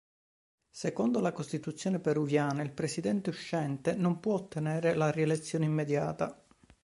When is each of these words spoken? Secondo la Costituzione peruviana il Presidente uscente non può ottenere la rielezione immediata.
Secondo 0.71 1.19
la 1.19 1.31
Costituzione 1.31 1.99
peruviana 1.99 2.63
il 2.63 2.71
Presidente 2.71 3.29
uscente 3.29 3.93
non 3.93 4.19
può 4.19 4.33
ottenere 4.33 4.95
la 4.95 5.11
rielezione 5.11 5.65
immediata. 5.65 6.43